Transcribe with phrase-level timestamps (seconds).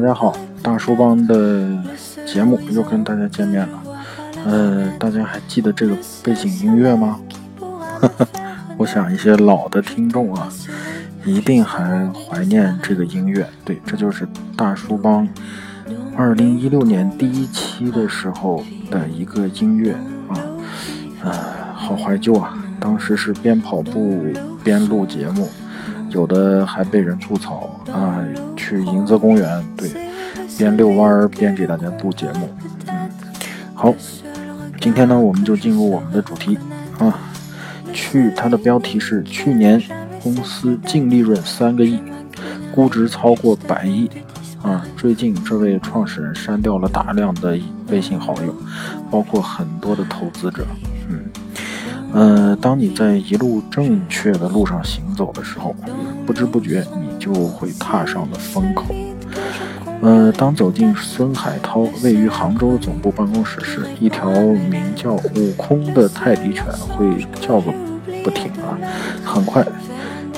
[0.00, 1.78] 大家好，大叔帮的
[2.26, 3.82] 节目又跟大家见面了。
[4.46, 5.94] 呃，大家还记得这个
[6.24, 7.20] 背景音乐吗？
[8.78, 10.48] 我想一些老的听众啊，
[11.22, 13.46] 一定还怀念这个音乐。
[13.62, 14.26] 对，这就是
[14.56, 15.28] 大叔帮
[16.16, 19.92] 二零一六年第一期的时候的一个音乐
[20.30, 20.40] 啊，
[21.24, 21.32] 呃，
[21.74, 22.56] 好怀旧啊！
[22.80, 24.24] 当时是边跑步
[24.64, 25.46] 边录节目。
[26.08, 28.24] 有的还被人吐槽啊，
[28.56, 29.90] 去迎泽公园，对，
[30.56, 32.48] 边遛弯儿边给大家录节目。
[32.86, 33.10] 嗯，
[33.74, 33.94] 好，
[34.80, 36.58] 今天呢，我们就进入我们的主题
[36.98, 37.18] 啊。
[37.92, 39.82] 去，它的标题是去年
[40.22, 42.00] 公司净利润三个亿，
[42.72, 44.08] 估值超过百亿
[44.62, 44.84] 啊。
[44.96, 48.54] 最近这位创始人删掉了大量的微信好友，
[49.10, 50.64] 包括很多的投资者。
[51.08, 51.24] 嗯。
[52.12, 55.74] 呃，当你在一路正确的路上行走的时候，
[56.26, 58.86] 不知不觉你就会踏上了风口。
[60.00, 67.70] 呃，当走进孙海涛位于杭州总部办公室时，一条名叫“悟空”的泰迪犬会叫个
[68.24, 68.78] 不停啊。
[69.22, 69.62] 很快，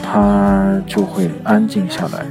[0.02, 2.26] 它就会安静下来。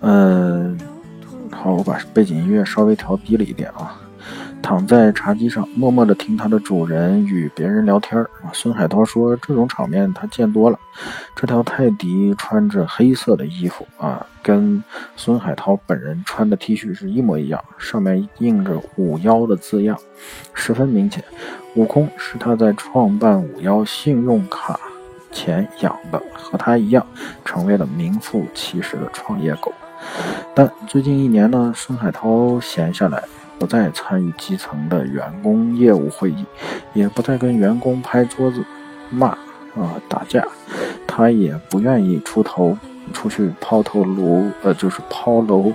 [0.00, 0.76] 呃，
[1.50, 3.98] 好，我把背景音乐稍微调低了一点啊。
[4.64, 8.30] 躺在茶几上，默默地听它的主人与别人聊天儿。
[8.54, 10.78] 孙海涛说：“这种场面他见多了。”
[11.36, 14.82] 这条泰迪穿着黑色的衣服啊，跟
[15.16, 19.98] 孙海涛本人穿的 T 恤是一模一样，上面印着“五幺”的字样，
[20.54, 21.22] 十分明显。
[21.74, 24.80] 悟空是他在创办五幺信用卡
[25.30, 27.06] 前养的，和他一样，
[27.44, 29.70] 成为了名副其实的创业狗。
[30.54, 33.22] 但最近一年呢，孙海涛闲下来。
[33.58, 36.44] 不再参与基层的员工业务会议，
[36.92, 38.64] 也不再跟员工拍桌子
[39.10, 40.46] 骂啊打架，
[41.06, 42.76] 他也不愿意出头
[43.12, 45.72] 出去抛头颅呃就是抛楼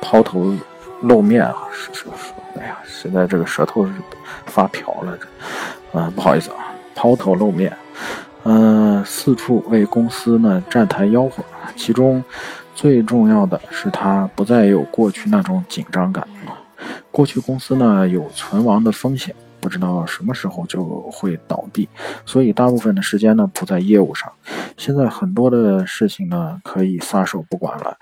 [0.00, 0.54] 抛头
[1.02, 3.92] 露面啊是是是，哎呀现在这个舌头是
[4.46, 7.76] 发瓢了这啊不好意思啊抛头露面，
[8.42, 11.44] 嗯四处为公司呢站台吆喝，
[11.76, 12.22] 其中
[12.78, 16.24] 最重要的是他不再有过去那种紧张感。
[17.10, 21.88] 过去公司呢有存亡的风险，不知道什么时候就会倒闭，
[22.24, 24.30] 所以大部分的时间呢不在业务上。
[24.76, 27.96] 现在很多的事情呢可以撒手不管了。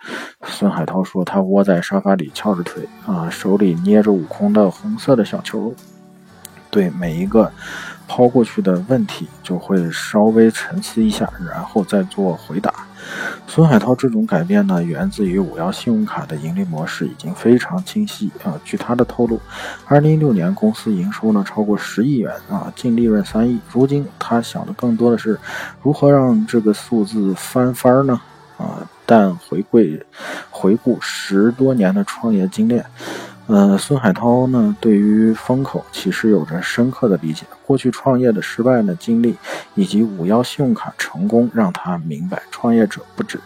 [0.44, 5.74] 孙海涛说，他窝在沙发里翘着腿啊，手里捏着悟空的红色的小球，
[6.68, 7.50] 对每一个
[8.06, 12.86] 抛过去的问题就会稍微沉思一下，然后再做回答。
[13.46, 18.58] 孙海涛这种改变呢，源自于五幺信用卡的盈利模式已经非常清晰啊。
[18.64, 19.40] 据他的透露，
[19.86, 23.58] 二零一六年公司营收呢超过十亿元啊，净利润三亿。
[23.70, 25.38] 如今他想的更多的是
[25.82, 28.20] 如何让这个数字翻番呢？
[28.58, 30.02] 啊，但回归
[30.50, 32.84] 回顾十多年的创业经验。
[33.48, 37.46] 呃，孙海涛呢，对于风口其实有着深刻的理解。
[37.64, 39.36] 过去创业的失败的经历，
[39.76, 43.38] 以及五幺信用卡成功，让他明白，创业者不止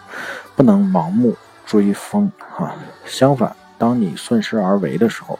[0.56, 2.74] 不能盲目追风啊。
[3.04, 5.38] 相反，当你顺势而为的时候，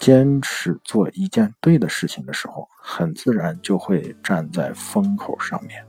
[0.00, 5.80] 坚持做一件对的事情的时候，很自然就会站在风口上面，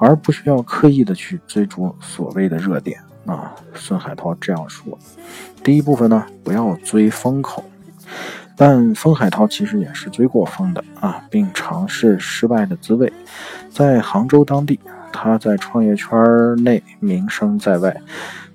[0.00, 3.00] 而不需要刻意的去追逐所谓的热点。
[3.28, 4.98] 啊，孙海涛这样说：
[5.62, 7.62] 第一部分呢，不要追风口，
[8.56, 13.12] 但孙海涛其实也是追过风的啊，并尝试失败的滋味。
[13.70, 14.80] 在杭州当地，
[15.12, 16.10] 他在创业圈
[16.64, 17.94] 内名声在外。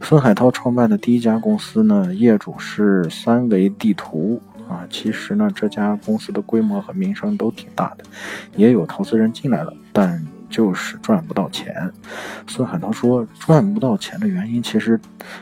[0.01, 8.03] 孙海涛创办的第一家公司呢，业主是三维地图啊，其实呢，这家公司的规模和名声都挺大的，
[8.55, 10.25] 也有投资人进来了，但。
[10.53, 11.91] 就是赚不到钱。
[12.45, 14.99] 孙海涛说，赚不到钱的原因其实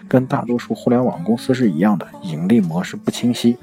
[0.07, 3.57] 跟大多数互联网公司是一样的，盈利模式不清晰。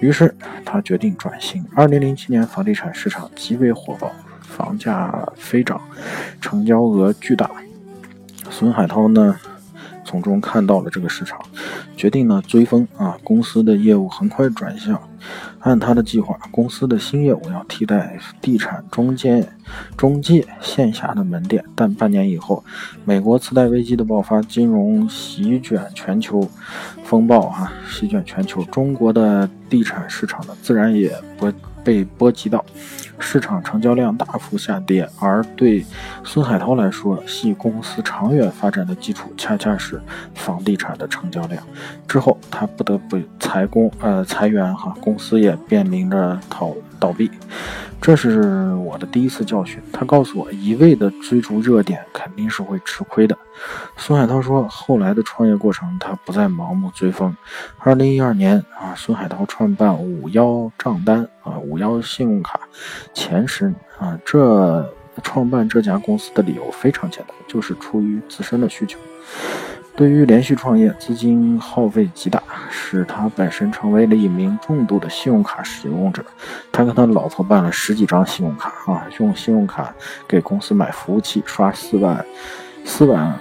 [0.00, 0.34] 于是
[0.66, 1.64] 他决定转型。
[1.74, 4.12] 二零零七年，房地产市场极为火爆，
[4.42, 5.80] 房价飞涨，
[6.42, 7.50] 成交额巨大。
[8.50, 9.34] 孙海涛呢？
[10.12, 11.40] 从中看到了这个市场，
[11.96, 13.16] 决定呢追风啊！
[13.24, 15.00] 公司的业务很快转向，
[15.60, 19.48] 按他的计划，公司的新业务要替代地产中介
[19.96, 21.64] 中介线下的门店。
[21.74, 22.62] 但半年以后，
[23.06, 26.46] 美国次贷危机的爆发，金融席卷全球
[27.02, 31.50] 风暴啊，席卷全球，中国的地产市场呢，自然也不。
[31.84, 32.64] 被波及到，
[33.18, 35.84] 市场成交量大幅下跌，而对
[36.24, 40.00] 孙海涛来说，系公司长远发展的基础恰恰是
[40.34, 41.62] 房地产的成交量。
[42.08, 47.30] 之后，他不得不裁工，呃，裁员哈，公司也面临着倒倒闭。
[48.02, 49.80] 这是我的第一次教训。
[49.92, 53.38] 他告诉我，一味的追逐热点肯定是会吃亏的。
[53.96, 57.34] 孙海涛说，后来的创业过程，他不再盲目追风。
[57.78, 62.60] 二零一二年啊，孙海涛创办五幺账单啊，五幺信用卡
[63.14, 68.98] 前十啊，这创办这家公司的理由非常简单，就是出于自身的需求。
[69.94, 76.24] 对于连续创业，资金耗费极大，使他本身成为了一名重度的信用卡使用者。
[76.72, 79.94] 他跟他老婆办了十几张信用卡啊，用信用卡
[80.26, 82.24] 给公司买服务器，刷四万、
[82.84, 83.38] 四万、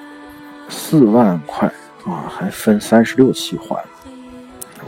[0.67, 1.71] 四万块
[2.05, 3.81] 啊，还分三十六期还。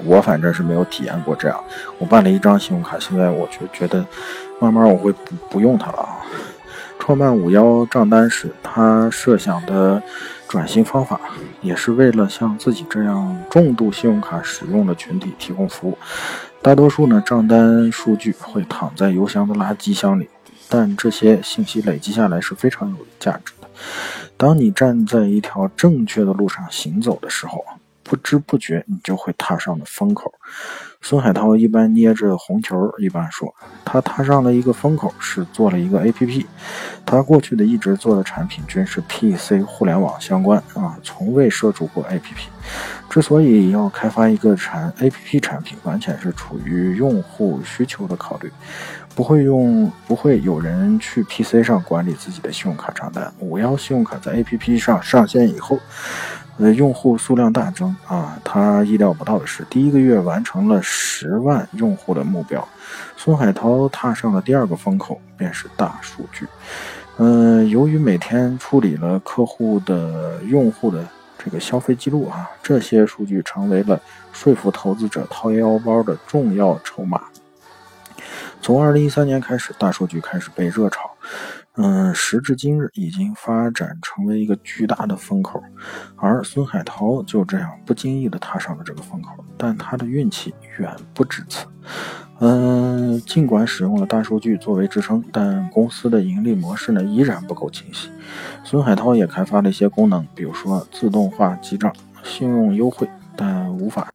[0.04, 1.64] 我反正是没有体验过这样。
[1.98, 4.06] 我办了一张信用卡，现在我就觉得，
[4.60, 6.20] 慢慢我会不不用它了啊。
[7.06, 10.02] 创办五幺账单时，他设想的
[10.48, 11.20] 转型方法，
[11.60, 15.98] 也是为了像自己这样重度信用卡使用的群体提供服务。
[16.62, 20.30] 大多数呢，账单数据会躺在邮箱的垃圾箱里，
[20.70, 23.68] 但这些信息累积下来是非常有价值的。
[24.38, 27.66] 当你站在一条正确的路上行走的时候，
[28.02, 30.34] 不知不觉你就会踏上了风口。
[31.06, 33.54] 孙海涛一般捏着红球，一般说
[33.84, 36.46] 他踏上了一个风口，是做了一个 APP。
[37.06, 42.48] 他过去的一直做的产品均是 PC 互联网相关啊，从未涉足过 APP。
[43.10, 48.50] 之所以要开发一个产 APP 产品，完全是出于用户需求的考虑。
[49.14, 53.32] 不会用，不会有人去 PC 上管理自己的信用卡账单。
[53.40, 55.78] 五幺信用卡在 APP 上上线以后。
[56.60, 58.38] 呃，用户数量大增啊！
[58.44, 62.66] 他意料不到的是，第一个月完成了十万用户的目标。
[63.18, 66.48] 孙海涛踏上了第二个风口，便是大数据。
[67.18, 71.04] 嗯，由于每天处理了客户的用户的
[71.44, 74.00] 这个消费记录啊，这些数据成为了
[74.32, 77.24] 说服投资者掏腰包的重要筹码。
[78.62, 81.10] 从二零一三年开始，大数据开始被热炒。
[81.76, 85.60] 嗯，时至今日，已经发展成为一个巨大的风口，
[86.16, 91.66] 而孙海涛就这样不经意地踏上了这个风口，但他的运气远不止此。
[92.40, 98.12] 嗯，尽管使用了大数据作为支撑，但公司的盈利模式呢依然不够清晰。
[98.64, 101.92] 孙海涛也开发了一些功能，比如说自动化记账、
[102.24, 104.10] 信用优惠，但无法。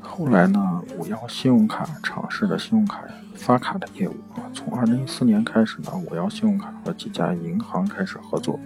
[0.00, 3.00] 后来呢，五幺信用卡尝试了信用卡。
[3.38, 8.58] 发卡的业务啊，从二零一四年开始呢，五幺信用卡和几家银行开始合作，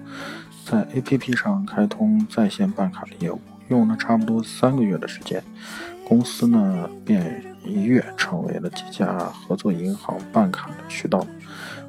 [0.64, 5.42] 在 APP 上开通在线办卡的业务，用了差不多三个月的时间，
[6.08, 11.24] 公司呢便一跃成为了几家合作银行办卡的渠道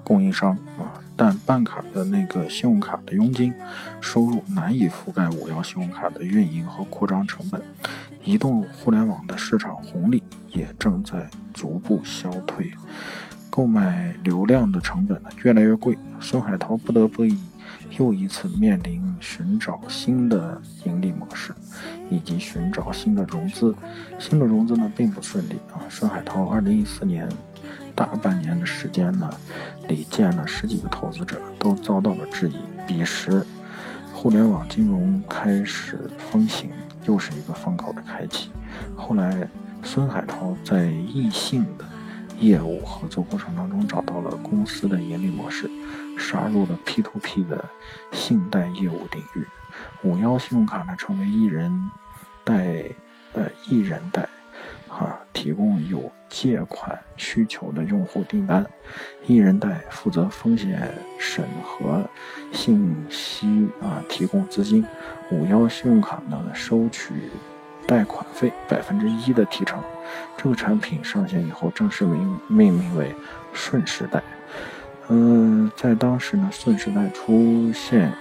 [0.03, 1.00] 供应商啊。
[1.15, 3.53] 但办卡的那个信用卡的佣金
[4.01, 7.62] 收入难以覆盖五幺信用卡的运营和扩张成本，
[8.23, 12.71] 移动互联网的市场红利也正在逐步消退，
[13.49, 17.37] 购买流量的成本呢越来越贵，孙海涛不得不以
[17.97, 21.53] 又一次面临寻找新的盈利模式，
[22.09, 23.75] 以及寻找新的融资，
[24.17, 27.27] 新的融资呢并不顺利啊，孙海涛二零一四年。
[27.95, 29.29] 大半年的时间呢，
[29.87, 32.55] 里见了十几个投资者，都遭到了质疑。
[32.87, 33.45] 彼时，
[34.11, 36.71] 互联网金融开始风行，
[37.05, 38.51] 又是一个风口的开启。
[38.95, 39.47] 后来，
[39.83, 41.85] 孙海涛在异性的
[42.39, 45.69] 业务合作过程当中找到了公司的盈利模式，
[46.18, 47.63] 杀入了 P2P 的
[48.11, 49.47] 信贷业务领域。
[50.04, 51.92] 五幺信用卡呢，成为一人
[52.44, 52.85] 贷，
[53.33, 54.28] 呃，一人贷。
[55.44, 58.66] 提供有借款需求的用户订单，
[59.26, 62.02] 一人贷负责风险审核
[62.54, 64.85] 信息啊，提供资金。
[65.31, 67.14] 五幺信用卡呢，收取
[67.85, 69.83] 贷款费百分之一的提成。
[70.38, 73.14] 这个产品上线以后，正式名命名为
[73.52, 74.23] 顺时代。
[75.09, 78.14] 嗯，在当时呢，顺时代出现，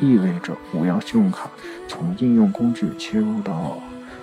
[0.00, 1.50] 意味着五幺信用卡
[1.86, 3.76] 从应用工具切入到。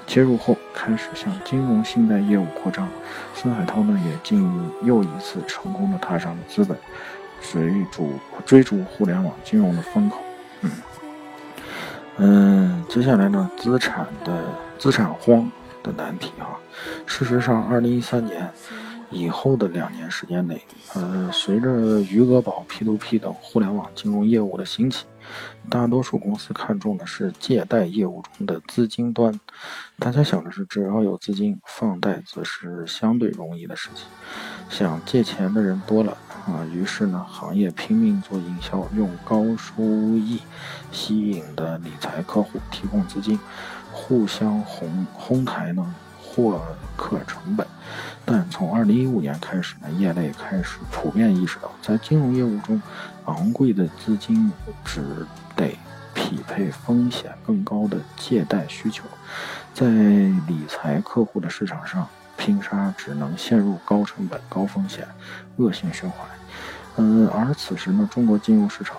[0.10, 2.90] 接入后，开始向金融信贷业务扩张。
[3.36, 4.44] 孙海涛呢，也进
[4.82, 6.76] 又一次成功的踏上了资本
[7.40, 8.14] 追逐
[8.44, 10.18] 追逐互联网金融的风口。
[10.62, 10.72] 嗯
[12.18, 14.44] 嗯，接下来呢，资产的
[14.80, 15.50] 资产荒
[15.84, 16.58] 的难题啊。
[17.06, 18.52] 事实上，二零一三年
[19.12, 20.62] 以后的两年时间内，
[20.94, 25.06] 呃，随着余额宝、P2P 等互联网金融业务的兴起。
[25.70, 29.40] 大多数公司看重的是借贷业务中的资金端，
[30.00, 34.06] 大家想的是只要有资金，放贷则是相对容易的事情。
[34.70, 40.40] 想借钱的人多了啊，于是呢，行业拼命做营销，用高收益
[40.92, 43.40] 吸引的理财客户提供资金，
[43.92, 46.60] 互相哄哄抬呢，获
[46.96, 47.68] 客成本。
[48.32, 52.80] 但从二零一五年开始呢，业内开始普遍意识到，在金融业务中，
[53.26, 54.52] 昂贵的资金
[54.86, 55.76] 只得
[56.14, 59.04] 匹配风险更高的借贷需求，
[59.74, 62.08] 在理财客户的市场上
[62.38, 65.08] 拼杀，只能陷入高成本、高风险、
[65.56, 66.30] 恶性循环。
[66.98, 68.98] 嗯，而此时呢，中国金融市场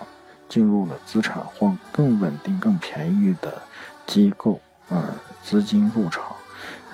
[0.49, 3.61] 进入了资产换，更稳定、更便宜的
[4.05, 4.59] 机构，
[4.89, 5.01] 呃，
[5.41, 6.25] 资金入场。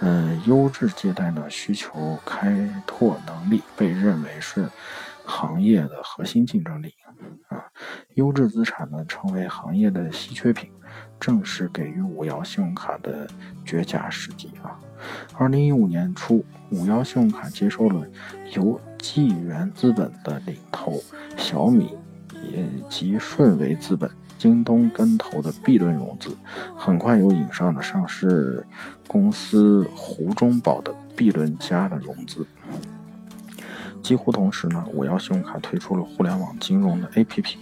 [0.01, 4.70] 嗯，优质借贷呢，需求开拓能力被认为是
[5.25, 6.94] 行业的核心竞争力
[7.50, 7.66] 啊。
[8.13, 10.72] 优质资产呢，成为行业的稀缺品，
[11.20, 13.27] 正是给予五幺信用卡的
[13.66, 14.80] 绝佳时机啊。
[15.36, 18.06] 二零一五年初，五幺信用卡接受了
[18.54, 21.01] 由纪元资本的领投
[21.38, 21.96] 小米
[22.34, 24.10] 以及顺为资本。
[24.38, 26.36] 京东跟投的 B 轮融资，
[26.75, 28.65] 很快有引上的上市
[29.08, 32.46] 公司湖中宝的 B 轮加的融资。
[34.03, 37.56] 几乎同时呢，五幺信用卡推出了互联网金融的 APP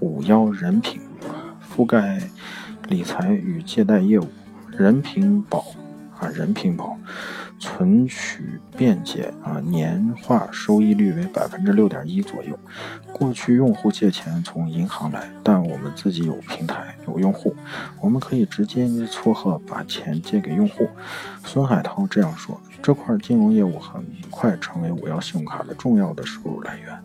[0.00, 1.00] 五幺人品，
[1.74, 2.20] 覆盖
[2.88, 4.28] 理财与借贷业务。
[4.70, 5.64] 人品宝
[6.20, 6.96] 啊，人品宝。
[7.58, 12.58] 存取便捷啊，年化收益率为百分之六点一左右。
[13.12, 17.54] 过去用户借钱从银行来，但我们自己有平台有用户，
[18.00, 20.88] 我们可以直接撮合把钱借给用户。
[21.44, 26.96] 孙海涛这样说：“这块金融业务很快成为五幺信用卡的重要的收入来源。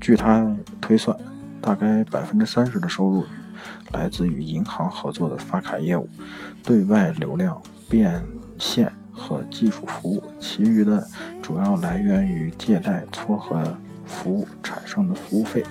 [0.00, 1.16] 据他推算，
[1.60, 3.24] 大概百分之三十的收入
[3.92, 6.08] 来自于银行合作的发卡业务，
[6.64, 8.20] 对外流量变
[8.58, 11.06] 现。”和技术服务，其余的
[11.42, 13.62] 主要来源于借贷撮合
[14.06, 15.64] 服务产生的服务费。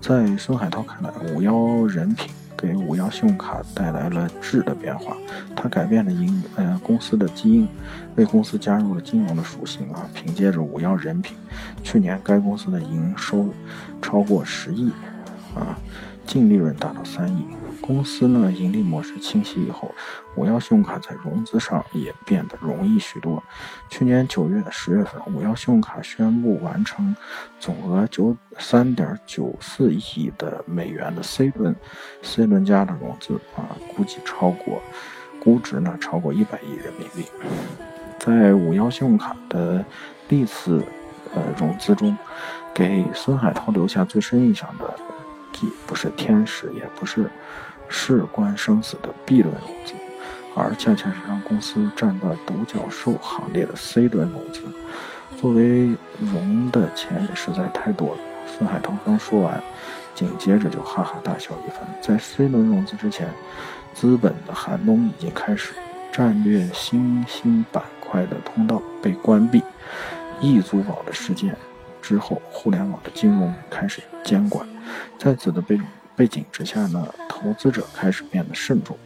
[0.00, 5.16] 在孙海涛看来，五幺人品给五幺信用卡带来了质的变化，
[5.56, 7.68] 它改变了营呃公司的基因，
[8.16, 10.06] 为公司加入了金融的属性啊。
[10.12, 11.36] 凭借着五幺人品，
[11.82, 13.48] 去年该公司的营收
[14.02, 14.90] 超过十亿
[15.54, 15.78] 啊，
[16.26, 17.46] 净利润达到三亿。
[17.86, 19.94] 公司呢，盈利模式清晰以后，
[20.36, 23.42] 五幺信用卡在融资上也变得容易许多。
[23.90, 27.14] 去年九月、十月份，五幺信用卡宣布完成
[27.60, 31.76] 总额九三点九四亿的美元的 C 轮、
[32.22, 34.80] C 轮加的融资啊，估计超过
[35.38, 37.26] 估值呢超过一百亿人民币。
[38.18, 39.84] 在五幺信用卡的
[40.30, 40.82] 历次
[41.34, 42.16] 呃融资中，
[42.72, 44.94] 给孙海涛留下最深印象的，
[45.52, 47.28] 既不是天使，也不是。
[47.88, 49.94] 事关生死的 B 轮融资，
[50.54, 54.62] 而恰恰是让公司站到独角兽行列的 C 轮融资。
[55.36, 58.18] 作为融的钱也实在太多了。
[58.46, 59.62] 孙海涛刚说完，
[60.14, 61.80] 紧接着就哈哈大笑一番。
[62.00, 63.28] 在 C 轮融资之前，
[63.92, 65.74] 资本的寒冬已经开始，
[66.12, 69.62] 战略新兴板块的通道被关闭，
[70.40, 71.56] 易租宝的事件
[72.00, 74.66] 之后，互联网的金融开始监管，
[75.18, 75.84] 在此的背景
[76.16, 77.06] 背景之下呢？
[77.28, 78.96] 投资者开始变得慎重。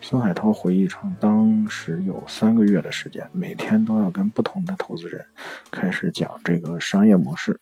[0.00, 5.24] 孙海涛回忆称，当时有三个月的时间，每天都要跟不同的投资人
[5.70, 7.60] 开始讲这个商业模式。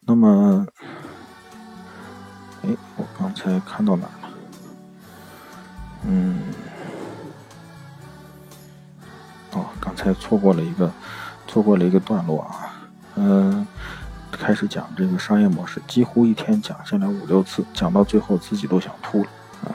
[0.00, 0.66] 那么，
[2.62, 4.30] 哎，我刚才看到哪了？
[6.06, 6.40] 嗯，
[9.52, 10.92] 哦，刚才错过了一个，
[11.48, 12.86] 错过了一个段落啊。
[13.16, 13.66] 嗯。
[14.32, 19.28] 开始讲这个商业模式，几乎一天讲下来五六次，讲到最后自己都想吐了
[19.64, 19.70] 啊！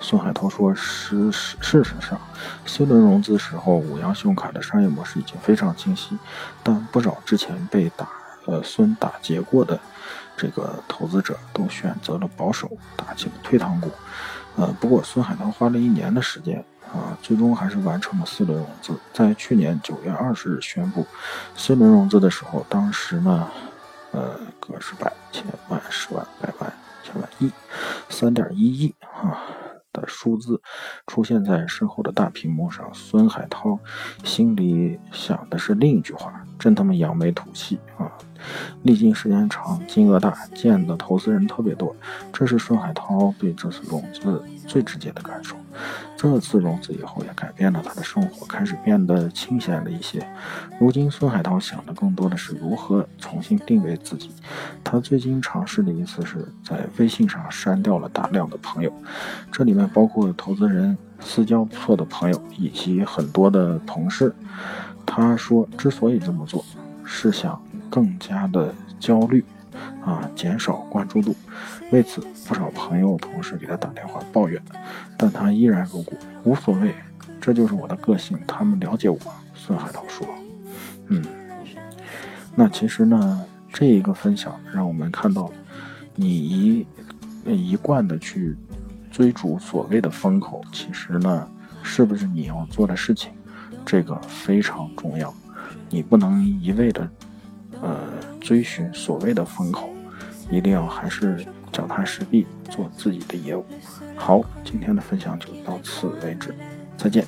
[0.00, 2.20] 孙海涛说：“事事事实上
[2.66, 6.16] ，C 轮融资时候，五羊信用卡的商业模式已经非常清晰，
[6.62, 8.08] 但不少之前被打
[8.46, 9.78] 呃孙打劫过的
[10.36, 13.90] 这个投资者都选择了保守，打起了退堂鼓。
[14.56, 18.92] 呃，不过孙海涛花了一年的时间啊，最终还是完成了四轮融资。
[19.12, 21.06] 在去年九月二十日宣布
[21.56, 23.48] C 轮融资的时候，当时呢。”
[24.12, 27.50] 呃，个十百千万十万百万千万亿，
[28.08, 29.42] 三点一亿啊
[29.92, 30.60] 的数字
[31.06, 32.88] 出现在身后的大屏幕上。
[32.94, 33.78] 孙海涛
[34.24, 38.12] 心里想的是另一句话：真他妈扬眉吐气啊！
[38.82, 41.94] 历经时间长，金额大，见的投资人特别多，
[42.32, 45.56] 这是孙海涛对这次融资最直接的感受。
[46.16, 50.24] 这次融资以后也改变了他的生活，开始变得清闲了一些。
[50.78, 54.30] 如今，孙海涛想的更多的是如何重新定位自己。
[54.84, 58.92] 他最近尝试的一次是在微信上删掉了大量的朋友，
[59.50, 64.32] 这里面包括投资人、私交不错的朋友以及很多的同事。
[65.04, 66.64] 他说，之所以这么做，
[67.04, 67.60] 是想
[67.92, 69.44] 更加的焦虑。
[70.04, 71.34] 啊，减少关注度。
[71.90, 74.60] 为此，不少朋友、同事给他打电话抱怨，
[75.16, 76.94] 但他依然如故，无所谓。
[77.40, 79.18] 这就是我的个性，他们了解我。
[79.54, 80.26] 孙海涛说
[81.08, 81.24] ：“嗯，
[82.54, 85.50] 那其实呢，这一个分享让我们看到，
[86.14, 86.86] 你一
[87.46, 88.56] 一贯的去
[89.10, 91.48] 追逐所谓的风口，其实呢，
[91.82, 93.32] 是不是你要做的事情，
[93.86, 95.32] 这个非常重要。
[95.88, 97.08] 你不能一味的
[97.82, 97.98] 呃
[98.40, 99.90] 追寻所谓的风口，
[100.50, 103.62] 一定要还是脚踏实地做自己的业务。
[104.16, 106.54] 好，今天的分享就到此为止，
[106.96, 107.26] 再见。”